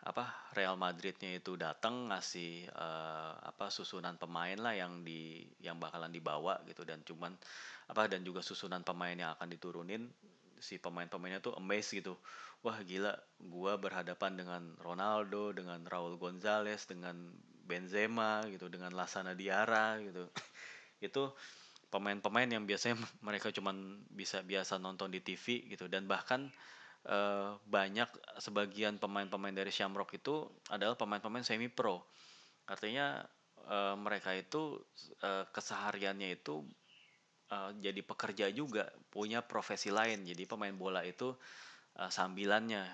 [0.06, 6.13] apa Real Madridnya itu datang ngasih uh, apa susunan pemain lah yang di yang bakalan
[6.13, 7.34] dibawa gitu dan cuman
[7.89, 10.06] apa dan juga susunan pemain yang akan diturunin
[10.58, 12.13] si pemain-pemainnya tuh amazed gitu.
[12.65, 17.34] Wah gila gua berhadapan dengan Ronaldo dengan Raul Gonzalez dengan
[17.67, 20.32] Benzema gitu dengan Lasana Diara gitu.
[21.08, 21.36] Itu
[21.91, 25.91] pemain-pemain yang biasanya mereka cuman bisa biasa nonton di TV gitu.
[25.91, 26.47] Dan bahkan
[27.12, 28.08] uh, banyak
[28.39, 32.01] sebagian pemain-pemain dari Shamrock itu adalah pemain-pemain semi pro
[32.67, 33.23] artinya
[33.71, 34.75] uh, mereka itu
[35.23, 36.67] uh, kesehariannya itu
[37.51, 40.27] uh, jadi pekerja juga punya profesi lain.
[40.27, 41.32] Jadi pemain bola itu
[41.97, 42.86] uh, sambilannya.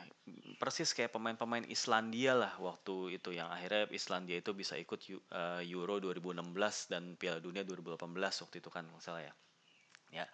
[0.57, 5.03] Persis kayak pemain-pemain Islandia lah waktu itu yang akhirnya Islandia itu bisa ikut
[5.35, 6.47] uh, Euro 2016
[6.87, 9.33] dan Piala Dunia 2018 waktu itu kan masalah ya.
[10.15, 10.25] Ya.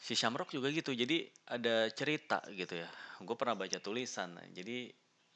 [0.00, 2.88] Si Shamrock juga gitu jadi ada cerita gitu ya.
[3.20, 4.88] Gue pernah baca tulisan jadi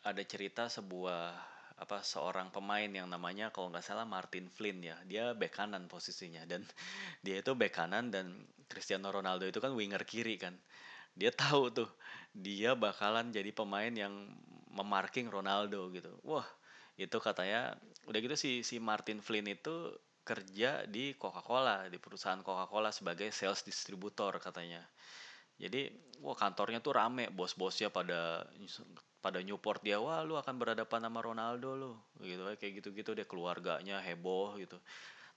[0.08, 1.36] ada cerita sebuah
[1.78, 4.96] apa seorang pemain yang namanya kalau nggak salah Martin Flynn ya.
[5.04, 6.64] Dia bek kanan posisinya dan
[7.24, 8.32] dia itu bek kanan dan
[8.64, 10.56] Cristiano Ronaldo itu kan winger kiri kan
[11.18, 11.90] dia tahu tuh
[12.30, 14.14] dia bakalan jadi pemain yang
[14.70, 16.14] memarking Ronaldo gitu.
[16.22, 16.46] Wah,
[16.94, 17.74] itu katanya
[18.06, 19.90] udah gitu si si Martin Flynn itu
[20.22, 24.84] kerja di Coca-Cola, di perusahaan Coca-Cola sebagai sales distributor katanya.
[25.58, 25.90] Jadi,
[26.22, 28.46] wah kantornya tuh rame, bos-bosnya pada
[29.18, 33.98] pada Newport dia, wah lu akan berhadapan sama Ronaldo lu, gitu kayak gitu-gitu deh keluarganya
[33.98, 34.78] heboh gitu.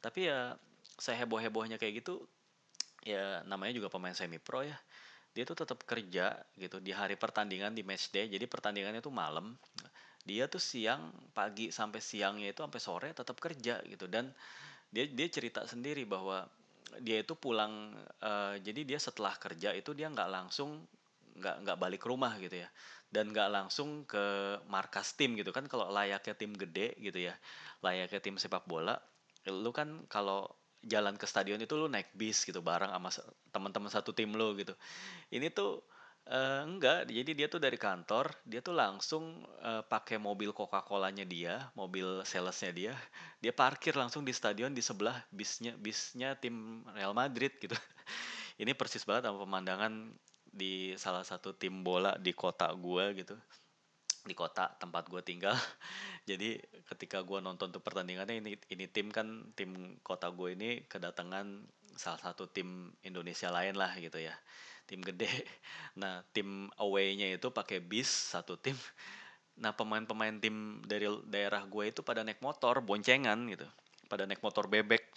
[0.03, 0.53] Tapi ya
[1.01, 2.21] saya heboh-hebohnya kayak gitu,
[3.01, 4.77] ya namanya juga pemain semi pro ya
[5.31, 8.27] dia tuh tetap kerja gitu di hari pertandingan di match day.
[8.27, 9.55] Jadi pertandingannya tuh malam.
[10.21, 14.05] Dia tuh siang pagi sampai siangnya itu sampai sore tetap kerja gitu.
[14.11, 14.29] Dan
[14.91, 16.45] dia dia cerita sendiri bahwa
[16.99, 20.83] dia itu pulang uh, jadi dia setelah kerja itu dia nggak langsung
[21.39, 22.69] nggak nggak balik rumah gitu ya.
[23.11, 25.65] Dan nggak langsung ke markas tim gitu kan.
[25.71, 27.35] Kalau layaknya tim gede gitu ya
[27.81, 28.95] layaknya tim sepak bola
[29.49, 30.45] lu kan kalau
[30.81, 33.09] jalan ke stadion itu lu naik bis gitu bareng sama
[33.53, 34.73] teman-teman satu tim lo gitu.
[35.29, 35.81] Ini tuh
[36.29, 37.09] uh, enggak.
[37.09, 42.25] Jadi dia tuh dari kantor dia tuh langsung uh, pakai mobil coca colanya dia mobil
[42.25, 42.93] salesnya dia.
[43.41, 47.77] Dia parkir langsung di stadion di sebelah bisnya bisnya tim Real Madrid gitu.
[48.61, 50.13] Ini persis banget sama pemandangan
[50.51, 53.39] di salah satu tim bola di kota gua gitu
[54.21, 55.53] di kota tempat gue tinggal.
[56.29, 61.65] Jadi ketika gue nonton tuh pertandingannya ini ini tim kan tim kota gue ini kedatangan
[61.97, 64.33] salah satu tim Indonesia lain lah gitu ya.
[64.85, 65.29] Tim gede.
[66.01, 68.77] Nah tim away-nya itu pakai bis satu tim.
[69.61, 73.67] Nah pemain-pemain tim dari daerah gue itu pada naik motor boncengan gitu.
[74.07, 75.11] Pada naik motor bebek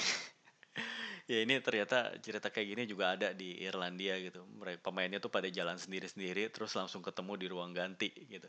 [1.25, 4.45] ya ini ternyata cerita kayak gini juga ada di Irlandia gitu.
[4.61, 8.49] Mereka pemainnya tuh pada jalan sendiri-sendiri terus langsung ketemu di ruang ganti gitu.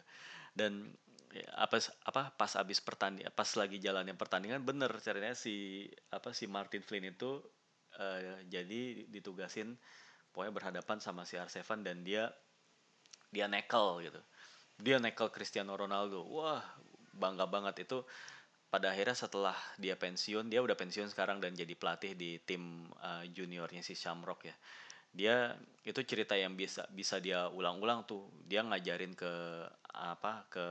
[0.51, 0.91] Dan
[1.31, 6.47] ya, apa apa pas abis pertandingan pas lagi jalannya pertandingan bener ceritanya si apa si
[6.51, 7.39] Martin Flynn itu
[7.99, 9.75] uh, jadi ditugasin
[10.35, 12.27] pokoknya berhadapan sama si R7 dan dia
[13.31, 14.21] dia nekel gitu.
[14.79, 16.27] Dia nekel Cristiano Ronaldo.
[16.27, 16.63] Wah
[17.15, 17.87] bangga banget.
[17.87, 18.03] Itu
[18.75, 23.23] pada akhirnya setelah dia pensiun dia udah pensiun sekarang dan jadi pelatih di tim uh,
[23.23, 24.55] juniornya si Shamrock ya.
[25.15, 25.55] Dia
[25.87, 28.27] itu cerita yang bisa bisa dia ulang-ulang tuh.
[28.43, 29.31] Dia ngajarin ke
[29.95, 30.65] apa ke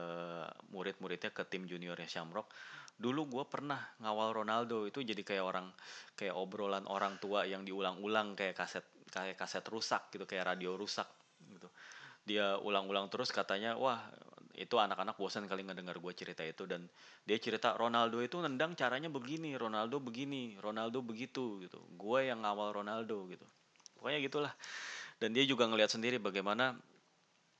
[0.69, 2.45] murid-muridnya ke tim juniornya Shamrock.
[2.93, 5.67] Dulu gue pernah ngawal Ronaldo itu jadi kayak orang
[6.13, 11.09] kayak obrolan orang tua yang diulang-ulang kayak kaset kayak kaset rusak gitu kayak radio rusak
[11.49, 11.73] gitu.
[12.21, 13.97] Dia ulang-ulang terus katanya wah
[14.55, 16.87] itu anak-anak bosan kali ngedengar gue cerita itu dan
[17.27, 21.79] dia cerita Ronaldo itu nendang caranya begini Ronaldo begini Ronaldo begitu gitu.
[21.99, 23.43] Gue yang ngawal Ronaldo gitu.
[23.99, 24.53] Pokoknya gitulah.
[25.19, 26.75] Dan dia juga ngelihat sendiri bagaimana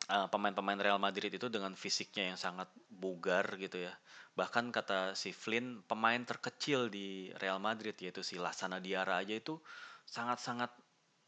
[0.05, 3.93] pemain pemain-pemain Real Madrid itu dengan fisiknya yang sangat bugar gitu ya.
[4.35, 9.57] Bahkan kata si Flynn pemain terkecil di Real Madrid yaitu si Lasana Diarra aja itu
[10.05, 10.69] sangat-sangat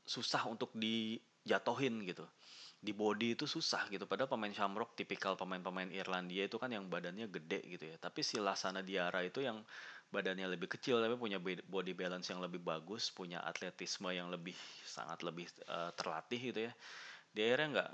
[0.08, 2.24] susah untuk dijatohin gitu
[2.88, 4.08] di body itu susah gitu.
[4.08, 8.00] Padahal pemain Shamrock tipikal pemain-pemain Irlandia itu kan yang badannya gede gitu ya.
[8.00, 9.60] Tapi si Lasana Diara itu yang
[10.08, 14.56] badannya lebih kecil tapi punya body balance yang lebih bagus punya atletisme yang lebih
[14.88, 16.74] sangat lebih uh, terlatih gitu ya.
[17.36, 17.92] Dia akhirnya nggak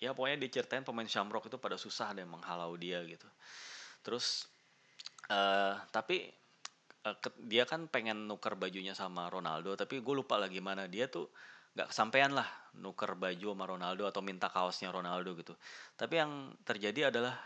[0.00, 3.28] ya pokoknya diceritain pemain Shamrock itu pada susah deh menghalau dia gitu.
[4.00, 4.48] Terus
[5.28, 6.32] uh, tapi
[7.04, 10.88] uh, dia kan pengen nuker bajunya sama Ronaldo tapi gue lupa lagi mana.
[10.88, 11.28] Dia tuh
[11.80, 12.44] nggak kesampaian lah
[12.76, 15.56] nuker baju sama Ronaldo atau minta kaosnya Ronaldo gitu.
[15.96, 17.40] Tapi yang terjadi adalah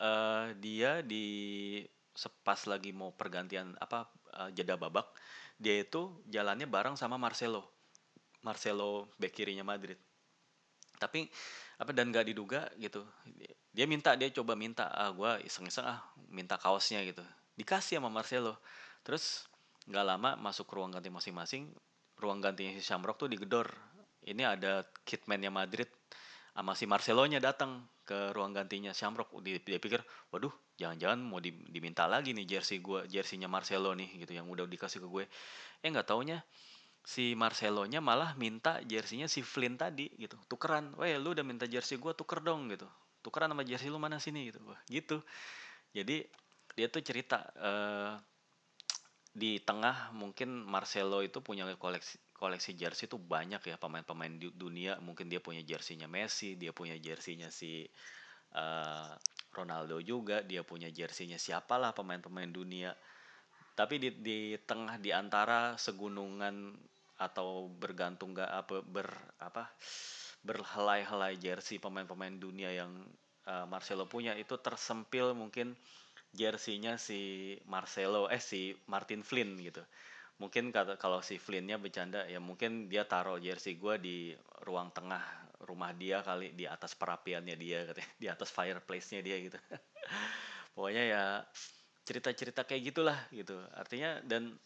[0.00, 1.84] uh, dia di
[2.16, 4.08] sepas lagi mau pergantian apa
[4.40, 5.04] uh, jeda babak,
[5.60, 7.68] dia itu jalannya bareng sama Marcelo.
[8.40, 10.00] Marcelo bek kirinya Madrid.
[10.96, 11.28] Tapi
[11.76, 13.04] apa dan gak diduga gitu.
[13.68, 16.00] Dia minta dia coba minta ah gue iseng-iseng ah
[16.32, 17.20] minta kaosnya gitu.
[17.60, 18.56] Dikasih sama Marcelo.
[19.04, 19.44] Terus
[19.84, 21.68] nggak lama masuk ke ruang ganti masing-masing
[22.18, 23.70] ruang gantinya si Shamrock tuh digedor.
[24.24, 25.88] Ini ada kitmannya Madrid
[26.54, 29.32] sama si Marcelonya datang ke ruang gantinya Shamrock.
[29.42, 30.00] Dia, pikir,
[30.32, 34.64] waduh, jangan-jangan mau di, diminta lagi nih jersey gua, jerseynya Marcelo nih gitu yang udah
[34.64, 35.24] dikasih ke gue.
[35.82, 36.40] Eh nggak taunya
[37.04, 40.40] si Marcelonya malah minta jerseynya si Flynn tadi gitu.
[40.48, 40.96] Tukeran.
[40.96, 42.88] Weh, lu udah minta jersey gua tuker dong gitu.
[43.20, 44.60] Tukeran sama jersey lu mana sini gitu.
[44.64, 45.20] Wah, gitu.
[45.92, 46.24] Jadi
[46.74, 48.18] dia tuh cerita uh,
[49.34, 55.02] di tengah mungkin Marcelo itu punya koleksi koleksi jersey itu banyak ya pemain-pemain dunia.
[55.02, 57.82] Mungkin dia punya jerseynya Messi dia punya jerseynya si
[58.54, 59.10] uh,
[59.50, 62.94] Ronaldo juga dia punya jerseynya siapalah pemain-pemain dunia.
[63.74, 66.78] Tapi di di tengah di antara segunungan
[67.18, 69.10] atau bergantung gak apa ber
[69.42, 69.70] apa
[70.46, 72.90] berhelai-helai jersey pemain-pemain dunia yang
[73.50, 75.74] uh, Marcelo punya itu tersempil mungkin
[76.34, 79.80] jersey-nya si Marcelo eh si Martin Flynn gitu.
[80.42, 84.16] Mungkin kata kalau si Flynnnya bercanda ya mungkin dia taruh jersey gue di
[84.66, 85.22] ruang tengah
[85.62, 88.10] rumah dia kali di atas perapiannya dia katanya.
[88.18, 89.58] Di atas fireplace-nya dia gitu.
[90.74, 91.22] Pokoknya ya
[92.02, 93.54] cerita-cerita kayak gitulah gitu.
[93.78, 94.58] Artinya dan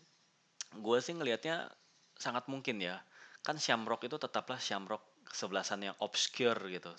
[0.72, 1.68] gue sih ngelihatnya
[2.16, 2.96] sangat mungkin ya.
[3.44, 6.90] Kan Shamrock itu tetaplah Shamrock kesebelasan yang obscure gitu.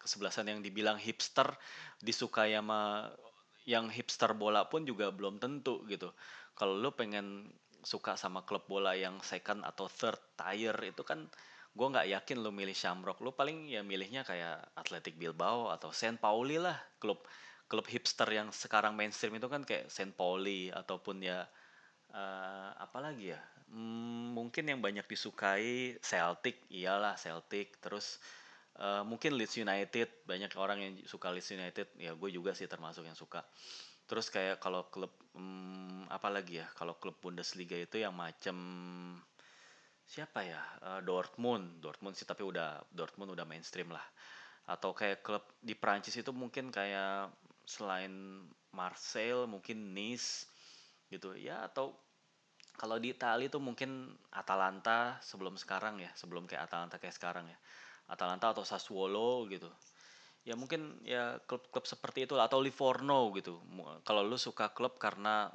[0.00, 1.52] Kesebelasan yang dibilang hipster
[2.00, 3.12] disukai sama
[3.64, 6.12] yang hipster bola pun juga belum tentu gitu.
[6.54, 7.48] Kalau lu pengen
[7.84, 11.28] suka sama klub bola yang second atau third tier itu kan
[11.74, 13.20] gue nggak yakin lu milih Shamrock.
[13.20, 17.24] Lu paling ya milihnya kayak Athletic Bilbao atau Saint Pauli lah klub
[17.66, 21.44] klub hipster yang sekarang mainstream itu kan kayak Saint Pauli ataupun ya
[22.14, 23.40] uh, apa lagi ya?
[23.72, 27.80] Hmm, mungkin yang banyak disukai Celtic iyalah Celtic.
[27.82, 28.20] Terus
[28.74, 33.06] Uh, mungkin Leeds United banyak orang yang suka Leeds United ya gue juga sih termasuk
[33.06, 33.46] yang suka.
[34.10, 38.56] Terus kayak kalau klub hmm, apa lagi ya kalau klub Bundesliga itu yang macam
[40.04, 41.78] siapa ya uh, Dortmund.
[41.78, 44.02] Dortmund sih tapi udah Dortmund udah mainstream lah.
[44.66, 47.30] Atau kayak klub di Prancis itu mungkin kayak
[47.64, 48.42] selain
[48.74, 50.50] Marseille mungkin Nice
[51.14, 51.38] gitu.
[51.38, 51.94] Ya atau
[52.74, 57.58] kalau di Italia tuh mungkin Atalanta sebelum sekarang ya sebelum kayak Atalanta kayak sekarang ya
[58.08, 59.68] Atalanta atau Sassuolo gitu.
[60.44, 63.64] Ya mungkin ya klub-klub seperti itu atau Livorno gitu.
[64.04, 65.48] Kalau lu suka klub karena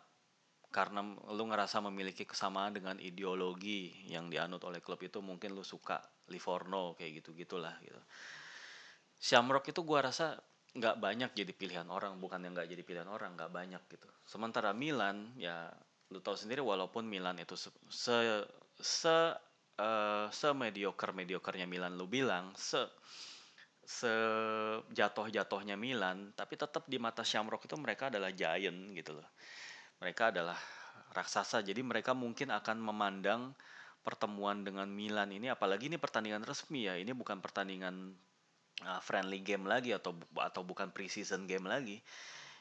[0.69, 1.01] karena
[1.33, 5.97] lu ngerasa memiliki kesamaan dengan ideologi yang dianut oleh klub itu mungkin lu suka
[6.29, 7.97] Livorno kayak gitu gitulah gitu.
[9.17, 10.37] Shamrock itu gua rasa
[10.69, 14.05] nggak banyak jadi pilihan orang bukan yang nggak jadi pilihan orang nggak banyak gitu.
[14.29, 15.73] Sementara Milan ya
[16.13, 18.45] lu tahu sendiri walaupun Milan itu se, se,
[18.77, 19.17] se
[19.79, 22.83] uh, semediocre mediokernya Milan lu bilang se
[23.89, 29.25] sejatuh-jatuhnya Milan, tapi tetap di mata Shamrock itu mereka adalah giant gitu loh.
[29.97, 30.53] Mereka adalah
[31.09, 33.57] raksasa, jadi mereka mungkin akan memandang
[34.05, 38.15] pertemuan dengan Milan ini apalagi ini pertandingan resmi ya ini bukan pertandingan
[38.87, 41.99] uh, friendly game lagi atau atau bukan preseason game lagi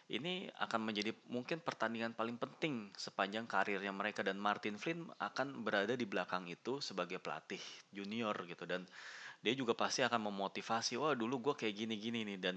[0.08, 4.24] ini akan menjadi mungkin pertandingan paling penting sepanjang karirnya mereka.
[4.24, 7.60] Dan Martin Flynn akan berada di belakang itu sebagai pelatih
[7.92, 8.64] junior gitu.
[8.64, 8.88] Dan
[9.44, 12.38] dia juga pasti akan memotivasi wah dulu gue kayak gini-gini nih.
[12.40, 12.56] Dan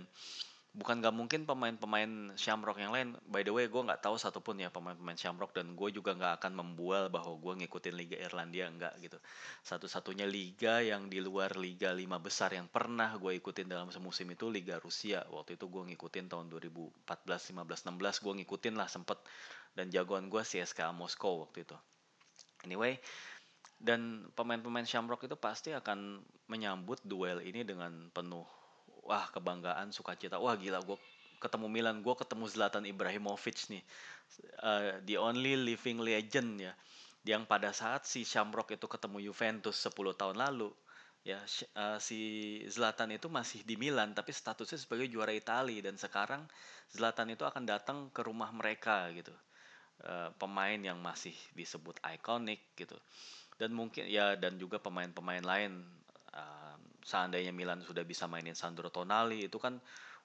[0.72, 3.20] bukan gak mungkin pemain-pemain Shamrock yang lain.
[3.28, 6.54] By the way, gue nggak tahu satupun ya pemain-pemain Shamrock dan gue juga nggak akan
[6.56, 9.20] membual bahwa gue ngikutin Liga Irlandia enggak gitu.
[9.68, 14.48] Satu-satunya liga yang di luar Liga lima besar yang pernah gue ikutin dalam semusim itu
[14.48, 15.28] Liga Rusia.
[15.28, 19.20] Waktu itu gue ngikutin tahun 2014, 15, 16 gue ngikutin lah sempet
[19.76, 21.76] dan jagoan gue CSKA Moskow waktu itu.
[22.64, 22.96] Anyway,
[23.76, 28.61] dan pemain-pemain Shamrock itu pasti akan menyambut duel ini dengan penuh
[29.06, 30.38] wah kebanggaan sukacita.
[30.38, 30.98] Wah gila gue
[31.42, 33.84] ketemu Milan gue ketemu Zlatan Ibrahimovic nih.
[34.62, 36.74] Uh, the only living legend ya.
[37.26, 40.70] Yang pada saat si Shamrock itu ketemu Juventus 10 tahun lalu
[41.22, 41.38] ya
[41.78, 42.18] uh, si
[42.66, 45.82] Zlatan itu masih di Milan tapi statusnya sebagai juara Italia.
[45.82, 46.46] Dan sekarang
[46.94, 49.34] Zlatan itu akan datang ke rumah mereka gitu.
[50.02, 52.98] Uh, pemain yang masih disebut ikonik gitu.
[53.58, 55.86] Dan mungkin ya dan juga pemain-pemain lain
[57.02, 59.78] seandainya Milan sudah bisa mainin Sandro Tonali itu kan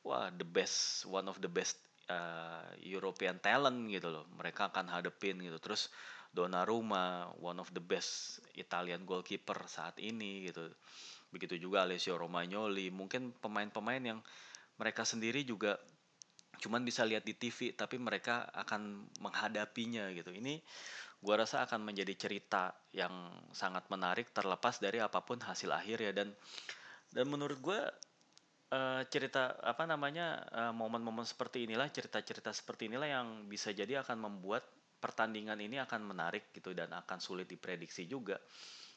[0.06, 4.24] wah the best one of the best uh, European talent gitu loh.
[4.38, 5.58] Mereka akan hadepin gitu.
[5.58, 5.90] Terus
[6.36, 10.68] Donnarumma one of the best Italian goalkeeper saat ini gitu.
[11.32, 12.92] Begitu juga Alessio Romagnoli.
[12.92, 14.20] Mungkin pemain-pemain yang
[14.76, 15.80] mereka sendiri juga
[16.56, 20.32] cuman bisa lihat di TV tapi mereka akan menghadapinya gitu.
[20.32, 20.60] Ini
[21.20, 23.12] gua rasa akan menjadi cerita yang
[23.52, 26.12] sangat menarik terlepas dari apa pun hasil akhir ya.
[26.12, 26.32] Dan
[27.12, 27.80] dan menurut gue
[28.74, 34.20] uh, cerita apa namanya uh, momen-momen seperti inilah cerita-cerita seperti inilah yang bisa jadi akan
[34.20, 34.66] membuat
[34.98, 38.40] pertandingan ini akan menarik gitu dan akan sulit diprediksi juga.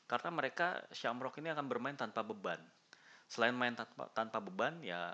[0.10, 2.58] Karena mereka Shamrock ini akan bermain tanpa beban.
[3.30, 5.14] Selain main tanpa, tanpa beban ya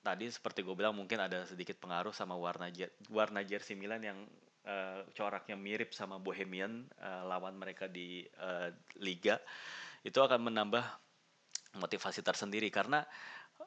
[0.00, 2.70] tadi seperti gue bilang mungkin ada sedikit pengaruh sama warna
[3.10, 4.18] warna jersey Milan yang
[4.66, 9.40] uh, coraknya mirip sama Bohemian uh, lawan mereka di uh, liga
[10.04, 10.84] itu akan menambah
[11.78, 12.72] motivasi tersendiri.
[12.72, 13.04] Karena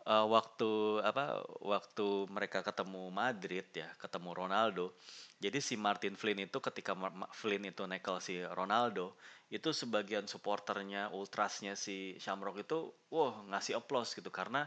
[0.10, 4.98] uh, waktu apa waktu mereka ketemu Madrid ya ketemu Ronaldo
[5.44, 6.96] jadi si Martin Flynn itu ketika
[7.36, 9.20] Flynn itu nekel si Ronaldo
[9.54, 14.34] itu sebagian supporternya ultrasnya si Shamrock itu wow ngasih applause gitu.
[14.34, 14.66] Karena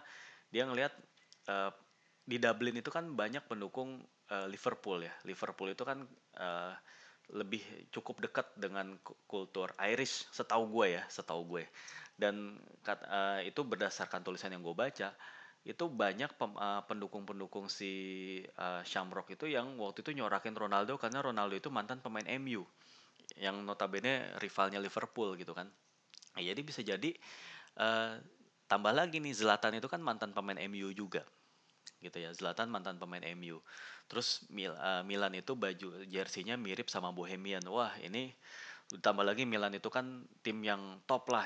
[0.53, 0.95] dia ngelihat
[1.51, 1.75] uh,
[2.23, 5.15] di Dublin itu kan banyak pendukung uh, Liverpool ya.
[5.27, 6.03] Liverpool itu kan
[6.41, 6.75] uh,
[7.35, 8.95] lebih cukup dekat dengan
[9.27, 11.65] kultur Irish setahu gue ya setahu gue.
[12.17, 15.13] Dan uh, itu berdasarkan tulisan yang gue baca
[15.67, 16.31] itu banyak
[16.87, 17.91] pendukung-pendukung si
[18.55, 22.63] uh, Shamrock itu yang waktu itu nyorakin Ronaldo karena Ronaldo itu mantan pemain MU
[23.35, 25.67] yang notabene rivalnya Liverpool gitu kan.
[26.39, 27.11] Nah, jadi bisa jadi
[27.83, 28.15] uh,
[28.71, 31.27] tambah lagi nih Zlatan itu kan mantan pemain MU juga
[32.01, 32.31] gitu ya.
[32.33, 33.61] Zlatan mantan pemain MU
[34.07, 37.63] terus Mil, uh, Milan itu baju jersinya mirip sama Bohemian.
[37.67, 38.31] Wah ini
[38.87, 41.43] ditambah lagi Milan itu kan tim yang top lah.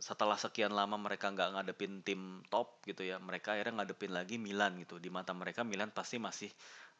[0.00, 4.80] Setelah sekian lama mereka nggak ngadepin tim top gitu ya mereka akhirnya ngadepin lagi Milan
[4.80, 4.96] gitu.
[4.96, 6.48] Di mata mereka Milan pasti masih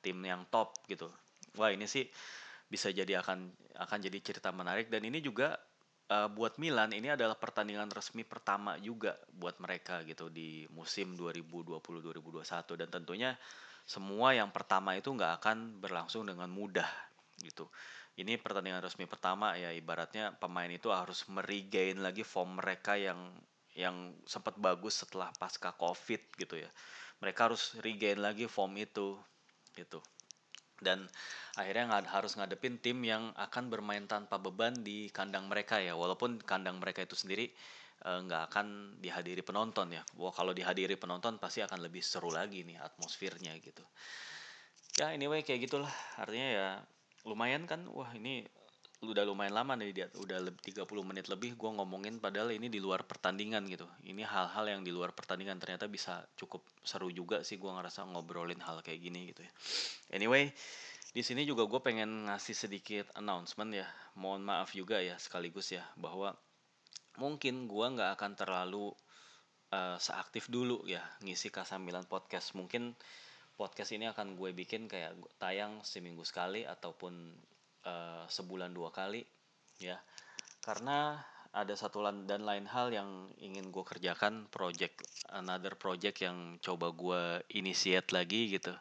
[0.05, 1.09] tim yang top gitu.
[1.57, 2.05] Wah ini sih
[2.69, 3.49] bisa jadi akan
[3.81, 4.93] akan jadi cerita menarik.
[4.93, 5.57] Dan ini juga
[6.09, 12.81] uh, buat Milan ini adalah pertandingan resmi pertama juga buat mereka gitu di musim 2020-2021
[12.81, 13.31] dan tentunya
[13.89, 16.89] semua yang pertama itu nggak akan berlangsung dengan mudah
[17.41, 17.69] gitu.
[18.19, 23.31] Ini pertandingan resmi pertama ya ibaratnya pemain itu harus meregain lagi form mereka yang
[23.79, 26.69] yang sempat bagus setelah pasca covid gitu ya.
[27.23, 29.15] Mereka harus regain lagi form itu
[29.79, 30.03] gitu
[30.79, 31.07] dan
[31.59, 35.99] akhirnya nggak harus ngadepin tim yang akan bermain tanpa beban di kandang mereka ya.
[35.99, 37.51] Walaupun kandang mereka itu sendiri
[38.07, 40.03] eh, nggak uh, akan dihadiri penonton ya.
[40.19, 43.85] Wah kalau dihadiri penonton pasti akan lebih seru lagi nih atmosfernya gitu.
[44.99, 45.91] Ya anyway kayak gitulah.
[46.19, 46.69] Artinya ya
[47.27, 47.87] lumayan kan?
[47.91, 48.47] Wah ini
[48.99, 52.83] udah lumayan lama nih dia udah lebih 30 menit lebih gue ngomongin padahal ini di
[52.83, 53.87] luar pertandingan gitu.
[54.03, 58.59] Ini hal-hal yang di luar pertandingan ternyata bisa cukup seru juga sih gue ngerasa ngobrolin
[58.59, 59.53] hal kayak gini gitu ya.
[60.19, 60.51] Anyway
[61.15, 63.87] di sini juga gue pengen ngasih sedikit announcement ya.
[64.19, 66.35] Mohon maaf juga ya sekaligus ya bahwa
[67.23, 68.91] mungkin gue nggak akan terlalu
[69.71, 72.51] uh, seaktif dulu ya ngisi kasamilan podcast.
[72.59, 72.99] Mungkin
[73.55, 77.35] podcast ini akan gue bikin kayak tayang seminggu sekali ataupun
[77.89, 79.25] uh, sebulan dua kali
[79.81, 79.97] ya.
[80.61, 81.17] Karena
[81.49, 85.01] ada satu dan lain hal yang ingin gue kerjakan project
[85.33, 88.73] another project yang coba gue initiate lagi gitu.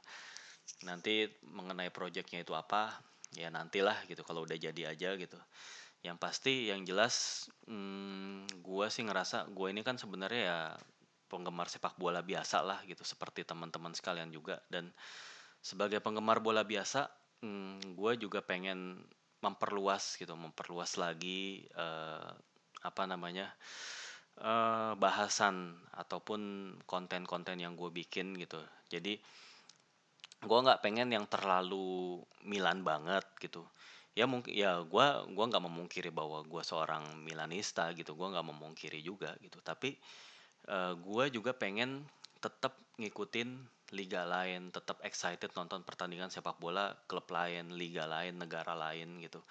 [0.84, 2.92] Nanti mengenai projectnya itu apa
[3.36, 5.40] ya nantilah gitu kalau udah jadi aja gitu.
[6.04, 10.60] Yang pasti yang jelas hmm, gue sih ngerasa gue ini kan sebenarnya ya
[11.32, 14.60] penggemar sepak bola biasa lah gitu seperti teman-teman sekalian juga.
[14.68, 14.92] Dan
[15.64, 17.08] sebagai penggemar bola biasa
[17.42, 19.02] hmm, gue juga pengen
[19.42, 22.34] memperluas gitu memperluas lagi uh,
[22.82, 23.54] apa namanya
[24.42, 28.62] uh, bahasan ataupun konten-konten yang gue bikin gitu.
[28.90, 29.18] Jadi
[30.38, 33.66] gue nggak pengen yang terlalu Milan banget gitu.
[34.18, 39.02] Ya mungkin ya gue gua nggak memungkiri bahwa gue seorang Milanista gitu gue nggak memungkiri
[39.02, 39.62] juga gitu.
[39.62, 39.94] Tapi
[40.70, 42.06] uh, eh, gue juga pengen
[42.38, 48.76] tetap ngikutin liga lain tetap excited nonton pertandingan sepak bola klub lain liga lain negara
[48.76, 49.44] lain gitu.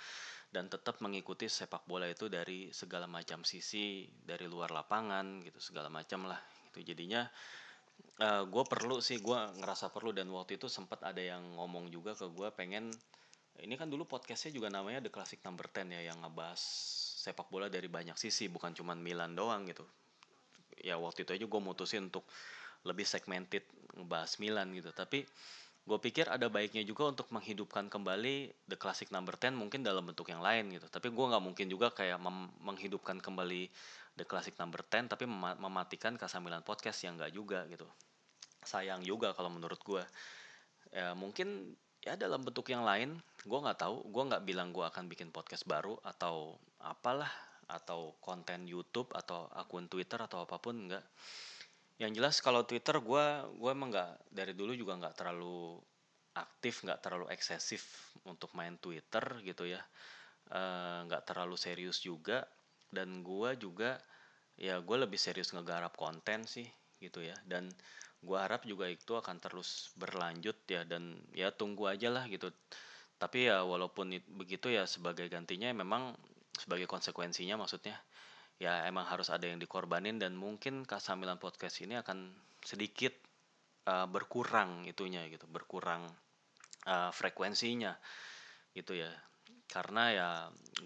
[0.46, 5.88] Dan tetap mengikuti sepak bola itu dari segala macam sisi dari luar lapangan gitu segala
[5.88, 6.92] macam lah gitu.
[6.92, 7.24] Jadinya
[8.20, 11.88] uh, eh, gue perlu sih gue ngerasa perlu dan waktu itu sempat ada yang ngomong
[11.92, 12.92] juga ke gue pengen
[13.56, 16.60] ini kan dulu podcastnya juga namanya The Classic Number 10 ya yang ngebahas
[17.24, 19.84] sepak bola dari banyak sisi bukan cuma Milan doang gitu.
[20.76, 22.28] Ya waktu itu aja gue mutusin untuk
[22.86, 23.66] lebih segmented
[23.98, 24.94] ngebahas Milan gitu.
[24.94, 25.26] Tapi
[25.86, 30.26] gue pikir ada baiknya juga untuk menghidupkan kembali The Classic Number 10 mungkin dalam bentuk
[30.30, 30.86] yang lain gitu.
[30.90, 32.18] Tapi gue nggak mungkin juga kayak
[32.62, 33.70] menghidupkan kembali
[34.18, 37.86] The Classic Number 10 tapi mem mematikan Kasamilan Podcast yang nggak juga gitu.
[38.66, 40.02] Sayang juga kalau menurut gue
[40.90, 43.14] ya mungkin ya dalam bentuk yang lain
[43.46, 44.10] gue nggak tahu.
[44.10, 47.30] Gue nggak bilang gue akan bikin podcast baru atau apalah
[47.66, 51.02] atau konten YouTube atau akun Twitter atau apa pun enggak
[51.96, 53.24] yang jelas kalau Twitter gue
[53.56, 55.80] gue emang nggak dari dulu juga nggak terlalu
[56.36, 59.80] aktif nggak terlalu eksesif untuk main Twitter gitu ya.
[60.52, 62.44] Eh, nggak uh, terlalu serius juga.
[62.92, 63.96] Dan gue juga
[64.60, 66.68] ya gue lebih serius ngegarap konten sih
[67.00, 67.34] gitu ya.
[67.48, 67.72] Dan
[68.20, 70.84] gue harap juga itu akan terus berlanjut ya.
[70.84, 72.52] Dan ya tunggu aja lah gitu.
[73.16, 76.12] Tapi ya walaupun begitu ya sebagai gantinya memang
[76.60, 77.96] sebagai konsekuensinya maksudnya
[78.56, 82.32] ya emang harus ada yang dikorbanin dan mungkin Kasamilan Podcast ini akan
[82.64, 83.12] sedikit
[83.86, 86.08] uh, berkurang itunya gitu berkurang
[86.88, 87.94] uh, frekuensinya
[88.72, 89.12] gitu ya.
[89.66, 90.28] Karena ya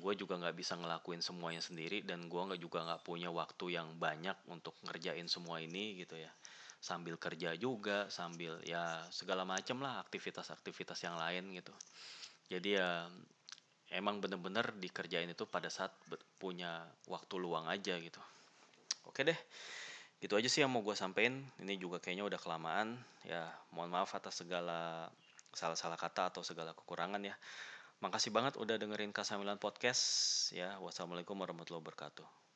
[0.00, 3.96] gue juga nggak bisa ngelakuin semuanya sendiri dan gue nggak juga nggak punya waktu yang
[4.00, 6.32] banyak untuk ngerjain semua ini gitu ya.
[6.80, 11.72] Sambil kerja juga sambil ya segala macam lah aktivitas-aktivitas yang lain gitu.
[12.50, 13.06] Jadi ya
[13.90, 15.90] emang bener-bener dikerjain itu pada saat
[16.38, 18.22] punya waktu luang aja gitu.
[19.06, 19.36] Oke deh
[20.20, 21.42] gitu aja sih yang mau gue sampein.
[21.58, 22.98] Ini juga kayaknya udah kelamaan.
[23.26, 25.10] Ya mohon maaf atas segala
[25.50, 27.34] salah-salah kata atau segala kekurangan ya.
[28.00, 30.02] Makasih banget udah dengerin Kasamilan Podcast.
[30.54, 32.49] Ya wassalamualaikum warahmatullahi wabarakatuh